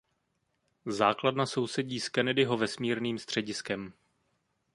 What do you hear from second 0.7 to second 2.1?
Základna sousedí s